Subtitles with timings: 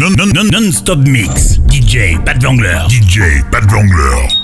[0.00, 1.60] Non non non non stop mix.
[1.68, 2.86] DJ Pat Vangler.
[2.88, 4.43] DJ Pat Vangler.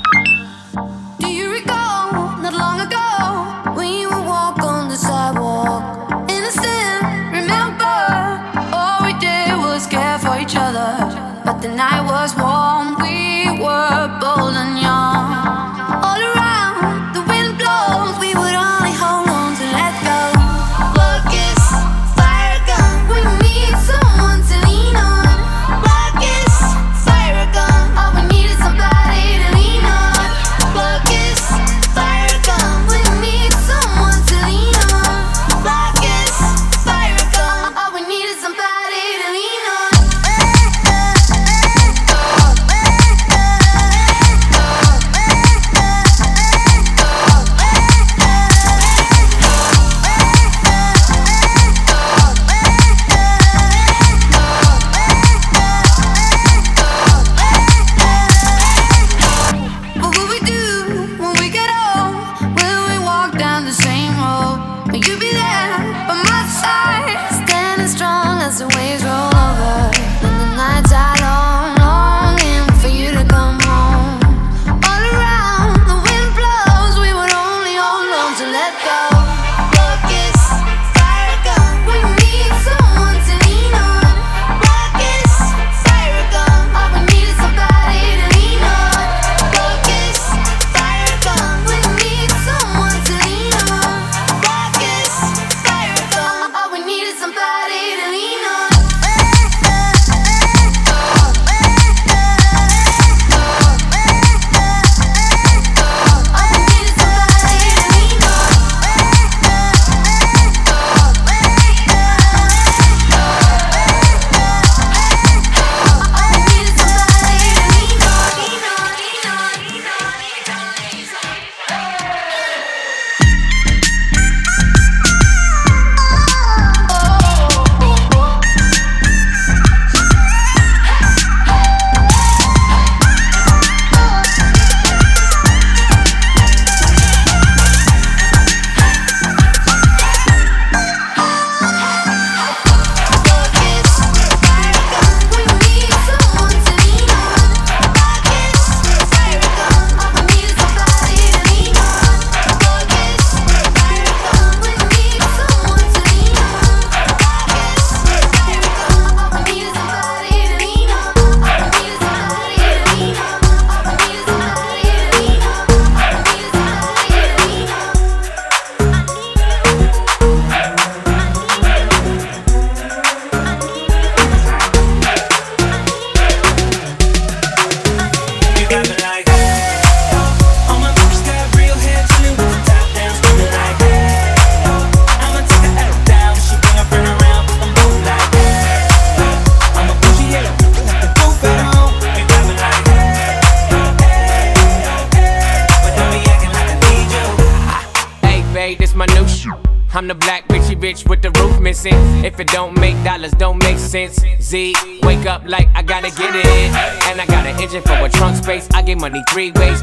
[209.01, 209.81] Money three ways.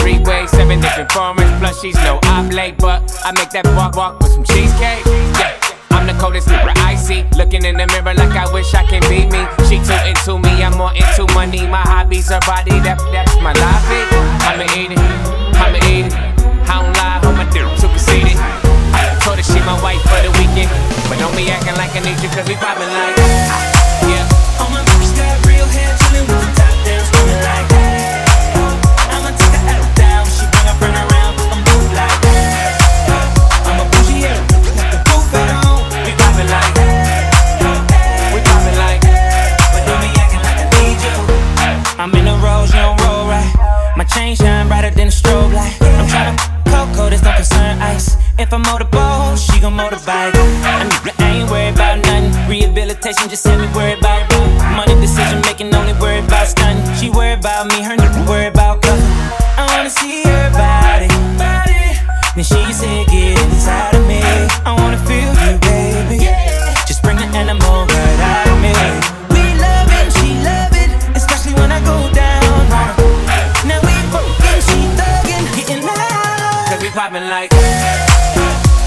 [0.00, 1.58] Three ways, seven different formats.
[1.60, 5.04] Plus, she's no oblate, but I make that walk walk with some cheesecake.
[5.36, 5.52] Yeah.
[5.90, 7.24] I'm the coldest nigga I see.
[7.36, 9.44] Looking in the mirror like I wish I can be me.
[9.68, 11.66] She too into me, I'm more into money.
[11.68, 13.84] My hobbies are body, that, that's my life.
[14.48, 15.00] I'ma eat it,
[15.60, 16.14] I'ma eat it.
[16.66, 18.40] I don't lie, my dick too conceited.
[19.22, 20.72] Told her she my wife for the weekend.
[21.08, 23.15] But don't be acting like I need you, cause we poppin' like.
[48.56, 50.32] If motorboat, she gon' motorbike.
[50.32, 50.88] I,
[51.20, 52.32] I ain't worried about nothing.
[52.48, 54.24] Rehabilitation just had me worried about
[54.72, 56.80] money decision making, only worried about stunning.
[56.96, 58.96] She worried about me, her nigga worried about cover.
[59.60, 61.12] I wanna see her body.
[62.32, 64.24] Then she said, get inside of me.
[64.64, 66.24] I wanna feel you, baby.
[66.88, 68.72] Just bring the animal right out of me.
[69.36, 72.72] We love it, she love it, especially when I go down.
[73.68, 76.72] Now we broken, she thuggin', getting loud.
[76.72, 77.52] Cause we poppin' like.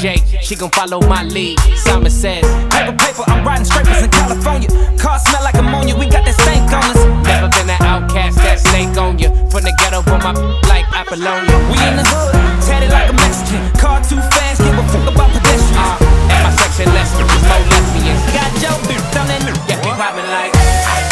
[0.00, 1.60] J, she gon' follow my lead.
[1.76, 2.40] Simon says,
[2.72, 4.68] Paper, paper, I'm riding scrapers in California.
[4.96, 7.04] Car smell like ammonia, we got that stank on us.
[7.28, 9.28] Never been an outcast, that snake on you.
[9.52, 10.32] From the ghetto, on my
[10.72, 11.52] like Apollonia.
[11.68, 12.32] We in the hood,
[12.64, 13.60] tatted like a Mexican.
[13.76, 15.76] Car too fast, give a fuck about pedestrians.
[15.76, 18.24] Uh, at my section, less, more lesbians.
[18.32, 21.09] Got Joe, bitch, on that, yeah, we poppin' like.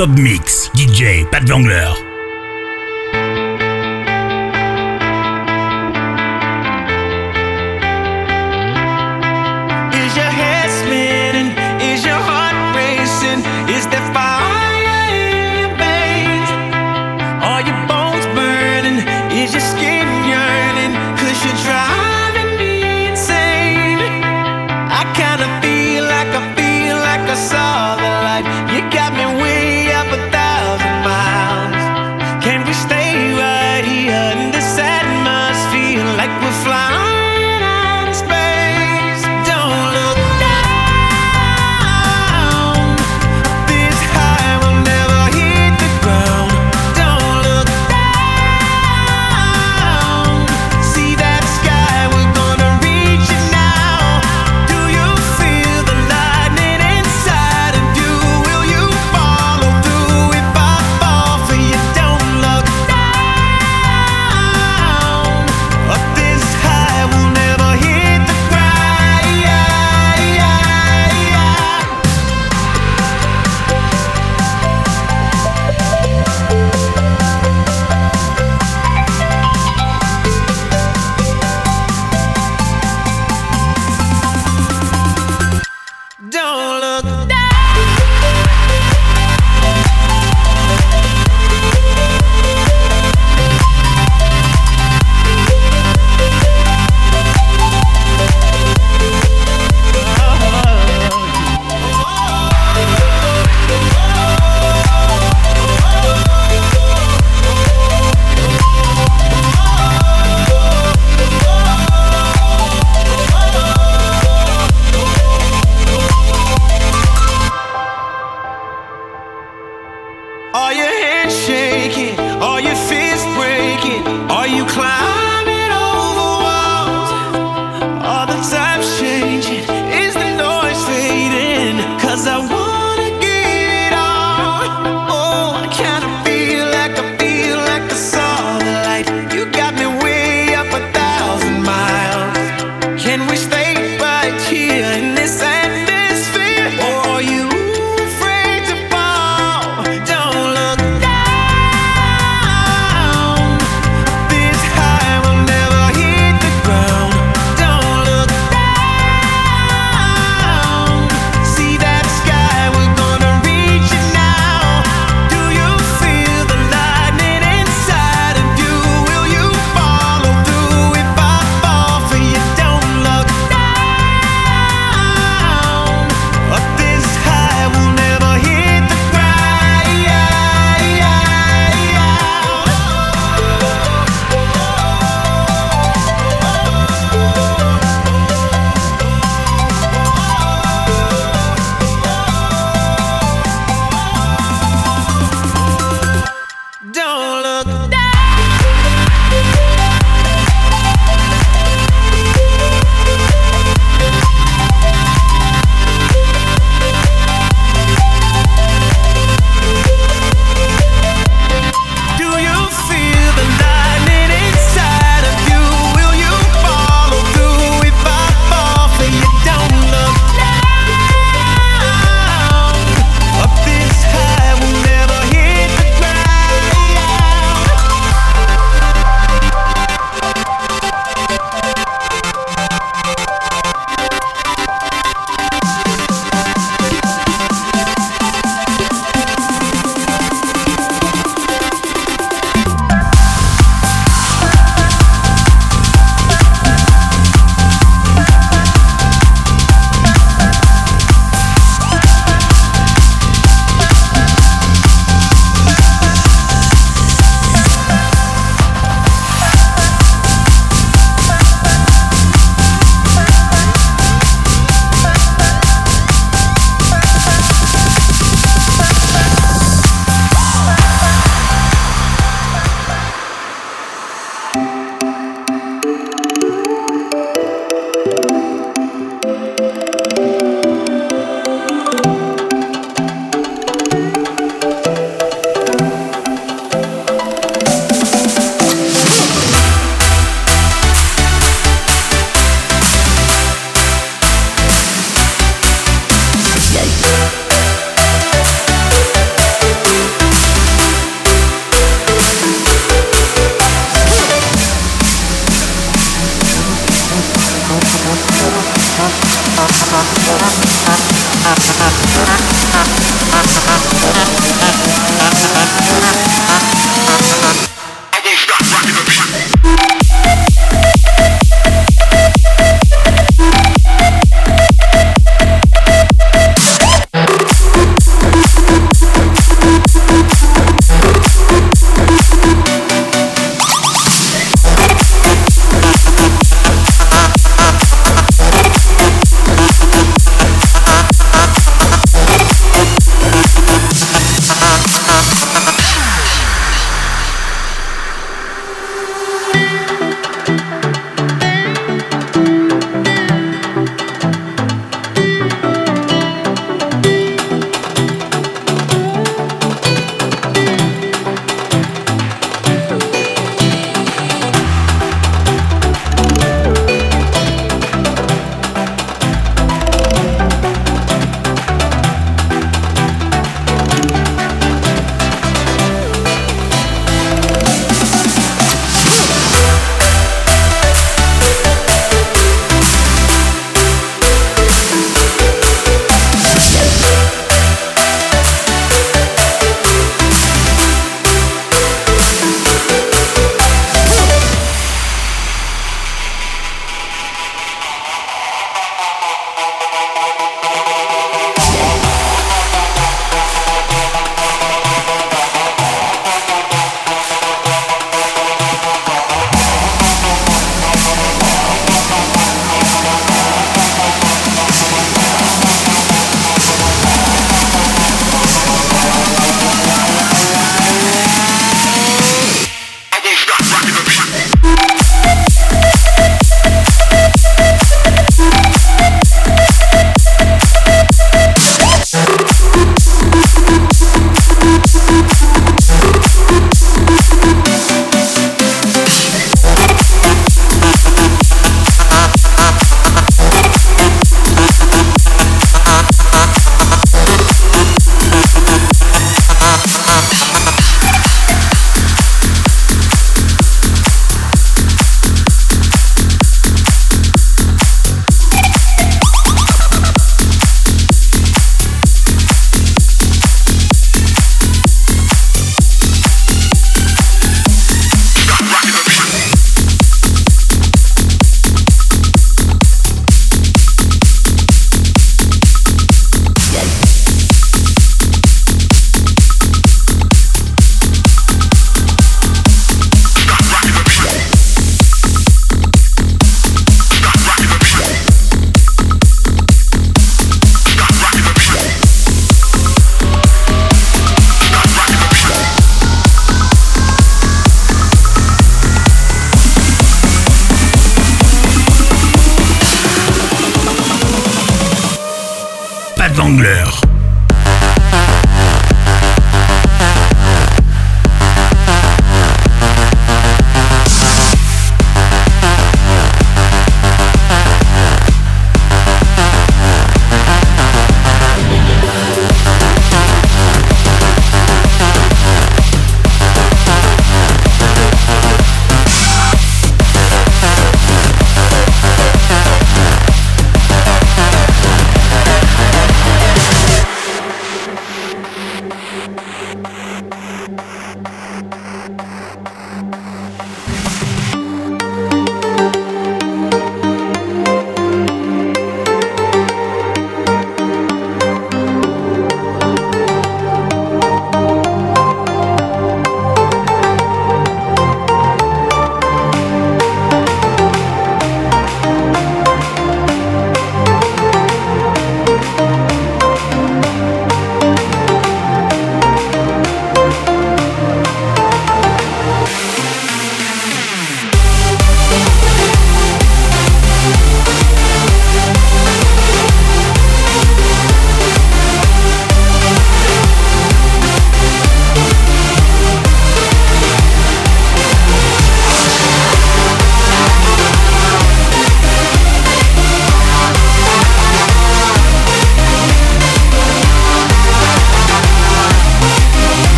[0.00, 1.99] Non-stop mix, DJ Pat Vangler.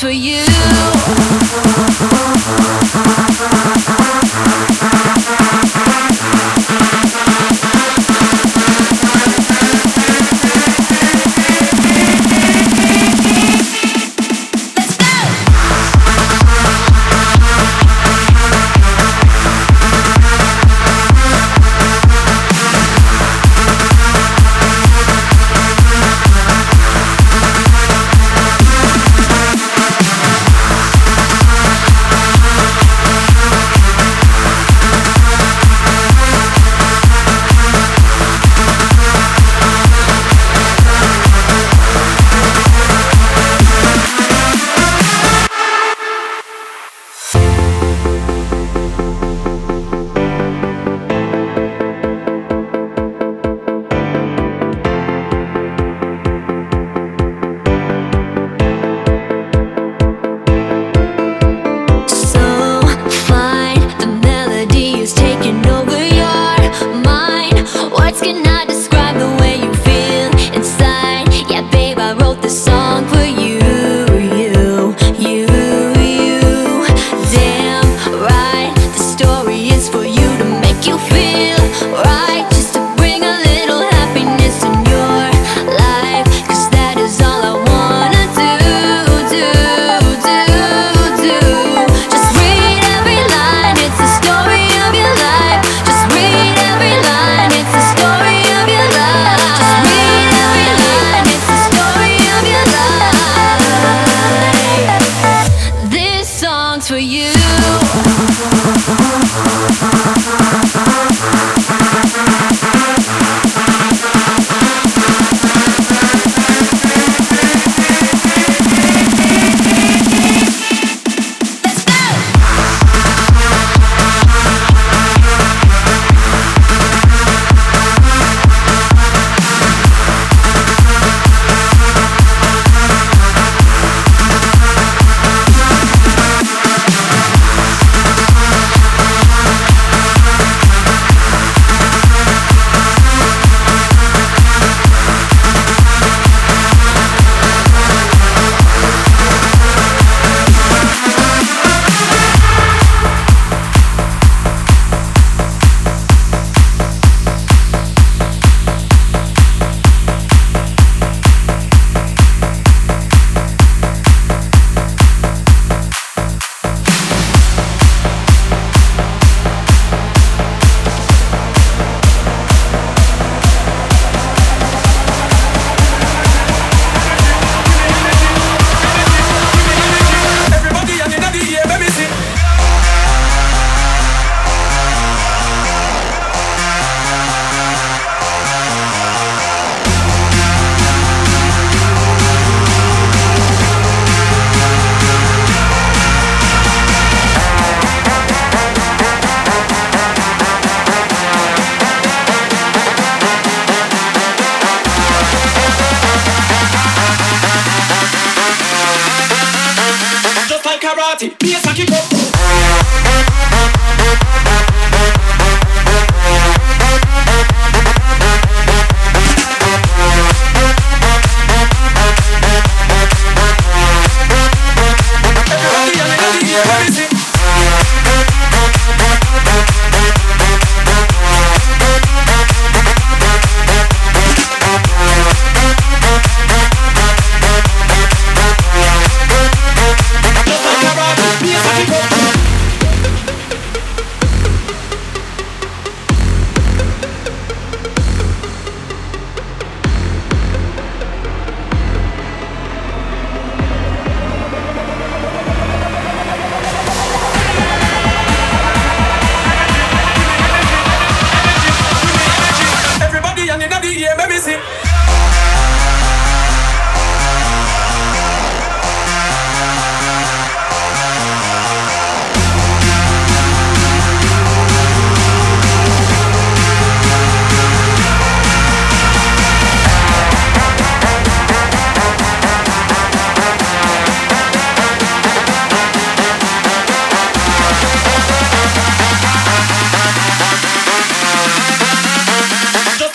[0.00, 1.37] For you.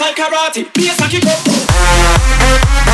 [0.03, 2.92] Like karate, be a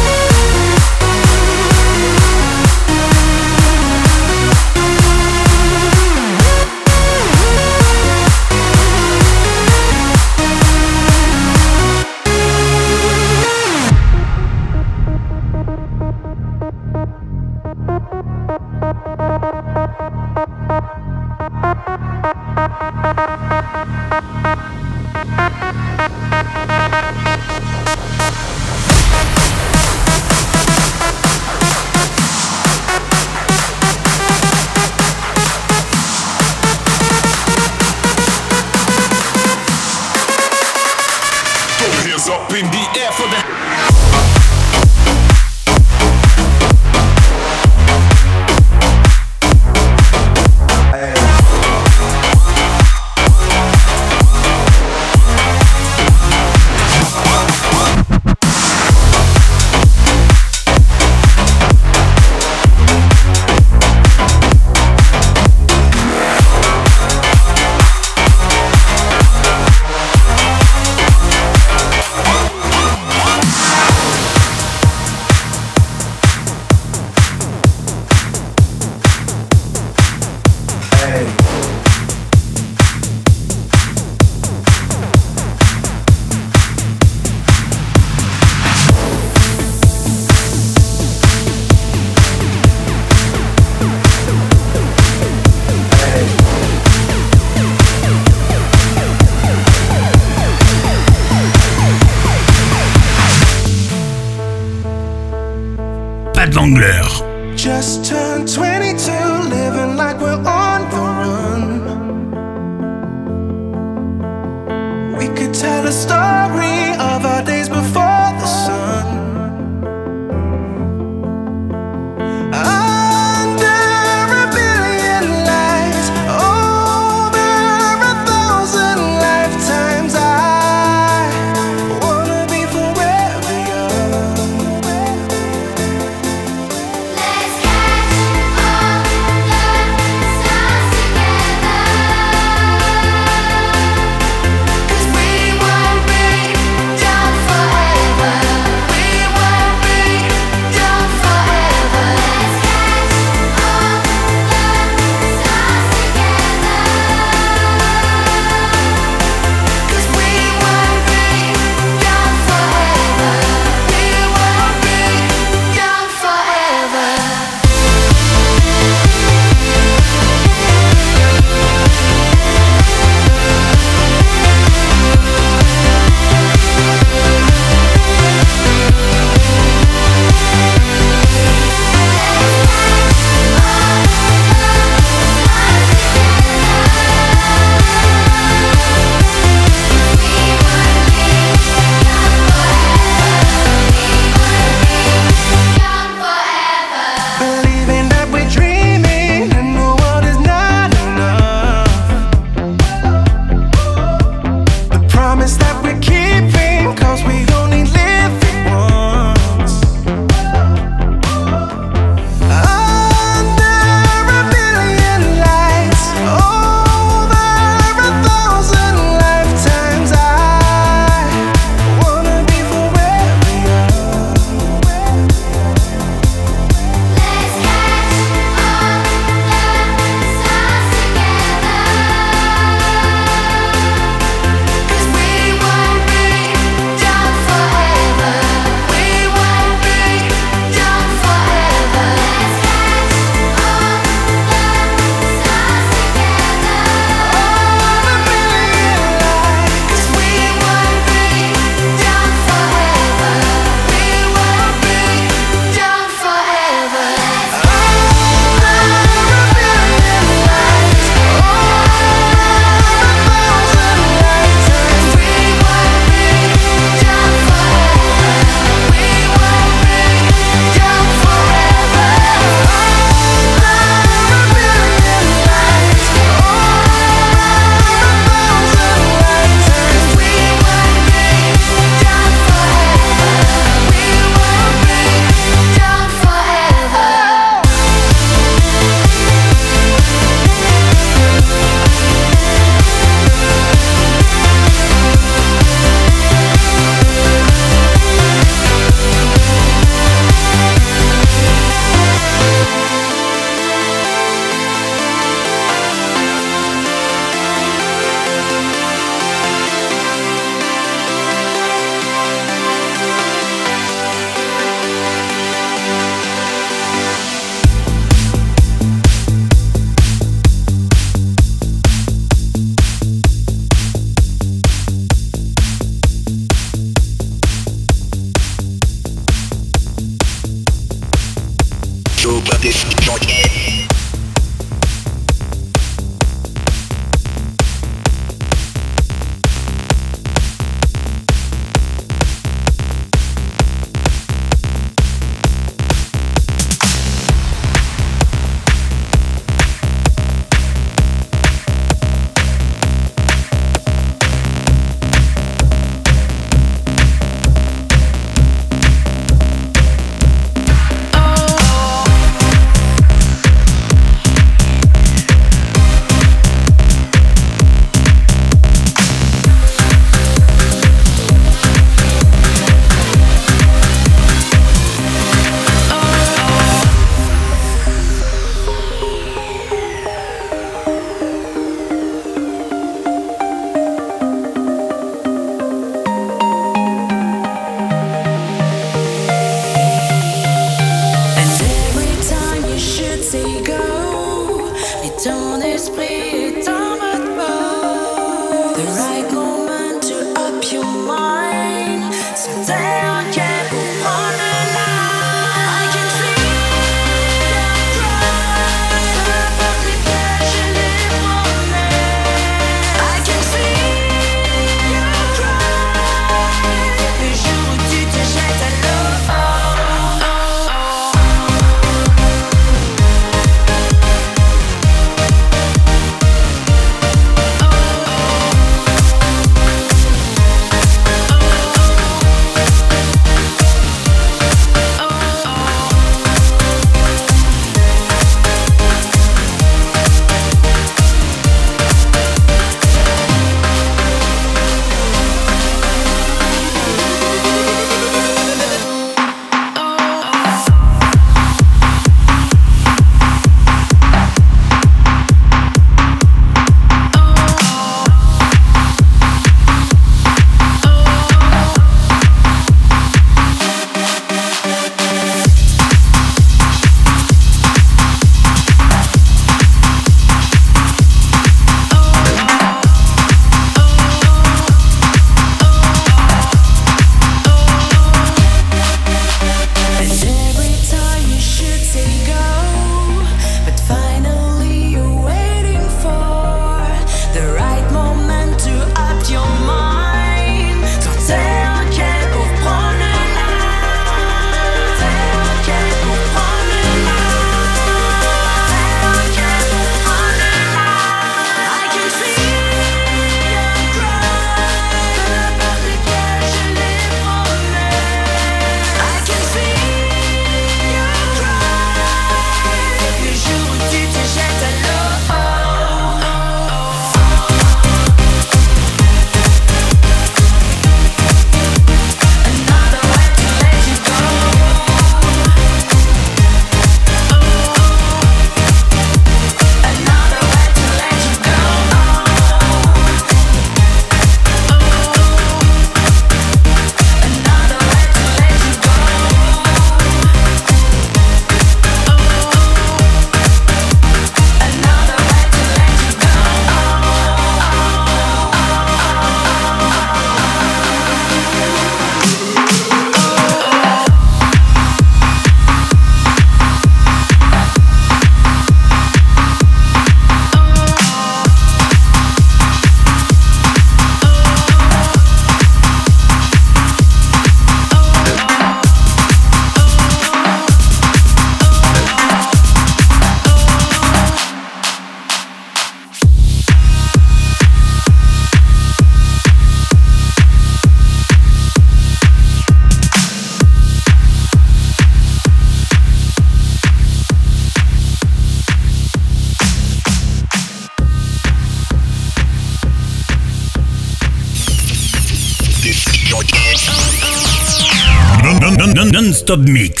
[599.51, 600.00] Top Mix.